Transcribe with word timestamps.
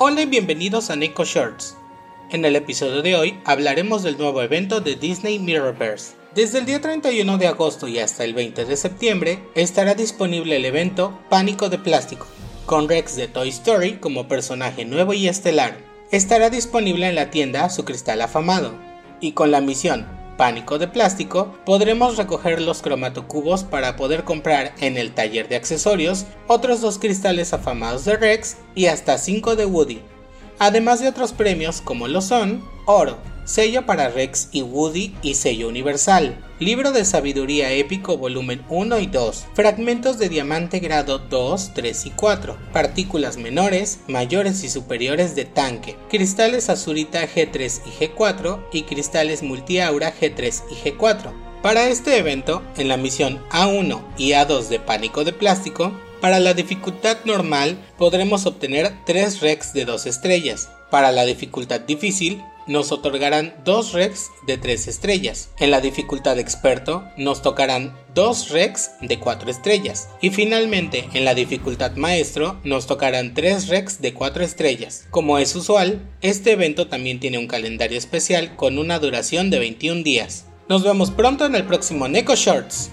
Hola 0.00 0.22
y 0.22 0.26
bienvenidos 0.26 0.90
a 0.90 0.96
Neko 0.96 1.24
Shorts. 1.24 1.76
En 2.30 2.44
el 2.44 2.54
episodio 2.54 3.02
de 3.02 3.16
hoy 3.16 3.40
hablaremos 3.44 4.04
del 4.04 4.16
nuevo 4.16 4.40
evento 4.42 4.80
de 4.80 4.94
Disney 4.94 5.40
Mirrorverse. 5.40 6.12
Desde 6.36 6.60
el 6.60 6.66
día 6.66 6.80
31 6.80 7.36
de 7.36 7.48
agosto 7.48 7.88
y 7.88 7.98
hasta 7.98 8.22
el 8.22 8.32
20 8.32 8.64
de 8.64 8.76
septiembre 8.76 9.42
estará 9.56 9.96
disponible 9.96 10.54
el 10.54 10.66
evento 10.66 11.18
Pánico 11.28 11.68
de 11.68 11.78
Plástico, 11.78 12.28
con 12.64 12.88
Rex 12.88 13.16
de 13.16 13.26
Toy 13.26 13.48
Story 13.48 13.94
como 13.94 14.28
personaje 14.28 14.84
nuevo 14.84 15.14
y 15.14 15.26
estelar. 15.26 15.78
Estará 16.12 16.48
disponible 16.48 17.08
en 17.08 17.16
la 17.16 17.30
tienda 17.30 17.68
su 17.68 17.84
cristal 17.84 18.22
afamado, 18.22 18.78
y 19.20 19.32
con 19.32 19.50
la 19.50 19.60
misión 19.60 20.17
Pánico 20.38 20.78
de 20.78 20.86
Plástico 20.86 21.52
podremos 21.66 22.16
recoger 22.16 22.62
los 22.62 22.80
cromatocubos 22.80 23.64
para 23.64 23.96
poder 23.96 24.22
comprar 24.22 24.72
en 24.80 24.96
el 24.96 25.12
taller 25.12 25.48
de 25.48 25.56
accesorios 25.56 26.26
otros 26.46 26.80
dos 26.80 27.00
cristales 27.00 27.52
afamados 27.52 28.04
de 28.04 28.16
Rex 28.16 28.56
y 28.76 28.86
hasta 28.86 29.18
5 29.18 29.56
de 29.56 29.66
Woody, 29.66 30.00
además 30.60 31.00
de 31.00 31.08
otros 31.08 31.32
premios 31.32 31.80
como 31.80 32.06
lo 32.06 32.20
son 32.20 32.64
oro, 32.86 33.18
sello 33.48 33.86
para 33.86 34.10
Rex 34.10 34.50
y 34.52 34.60
Woody 34.60 35.14
y 35.22 35.34
sello 35.34 35.68
universal, 35.68 36.36
libro 36.60 36.92
de 36.92 37.06
sabiduría 37.06 37.72
épico 37.72 38.18
volumen 38.18 38.62
1 38.68 38.98
y 38.98 39.06
2, 39.06 39.46
fragmentos 39.54 40.18
de 40.18 40.28
diamante 40.28 40.80
grado 40.80 41.18
2, 41.18 41.72
3 41.74 42.06
y 42.06 42.10
4, 42.10 42.58
partículas 42.74 43.38
menores, 43.38 44.00
mayores 44.06 44.62
y 44.64 44.68
superiores 44.68 45.34
de 45.34 45.46
tanque, 45.46 45.96
cristales 46.10 46.68
azurita 46.68 47.26
G3 47.26 47.80
y 47.86 48.04
G4 48.04 48.66
y 48.70 48.82
cristales 48.82 49.42
multiaura 49.42 50.12
G3 50.14 50.62
y 50.70 50.90
G4. 50.90 51.32
Para 51.62 51.88
este 51.88 52.18
evento, 52.18 52.62
en 52.76 52.88
la 52.88 52.98
misión 52.98 53.42
A1 53.48 54.02
y 54.18 54.32
A2 54.32 54.68
de 54.68 54.78
pánico 54.78 55.24
de 55.24 55.32
plástico, 55.32 55.98
para 56.20 56.38
la 56.38 56.52
dificultad 56.52 57.16
normal 57.24 57.78
podremos 57.96 58.44
obtener 58.44 58.92
3 59.06 59.40
Rex 59.40 59.72
de 59.72 59.86
2 59.86 60.06
estrellas. 60.06 60.68
Para 60.90 61.12
la 61.12 61.24
dificultad 61.24 61.80
difícil 61.80 62.42
nos 62.68 62.92
otorgarán 62.92 63.54
2 63.64 63.92
Rex 63.92 64.30
de 64.46 64.56
3 64.58 64.86
estrellas. 64.86 65.50
En 65.58 65.70
la 65.70 65.80
dificultad 65.80 66.38
experto 66.38 67.04
nos 67.16 67.42
tocarán 67.42 67.96
2 68.14 68.50
Rex 68.50 68.90
de 69.00 69.18
4 69.18 69.50
estrellas. 69.50 70.08
Y 70.20 70.30
finalmente 70.30 71.08
en 71.14 71.24
la 71.24 71.34
dificultad 71.34 71.96
maestro 71.96 72.60
nos 72.62 72.86
tocarán 72.86 73.34
3 73.34 73.68
Rex 73.68 74.00
de 74.00 74.14
4 74.14 74.44
estrellas. 74.44 75.06
Como 75.10 75.38
es 75.38 75.56
usual, 75.56 76.00
este 76.20 76.52
evento 76.52 76.86
también 76.86 77.18
tiene 77.18 77.38
un 77.38 77.48
calendario 77.48 77.98
especial 77.98 78.54
con 78.54 78.78
una 78.78 78.98
duración 78.98 79.50
de 79.50 79.58
21 79.58 80.02
días. 80.02 80.44
Nos 80.68 80.84
vemos 80.84 81.10
pronto 81.10 81.46
en 81.46 81.54
el 81.54 81.64
próximo 81.64 82.08
Neko 82.08 82.34
Shorts. 82.34 82.90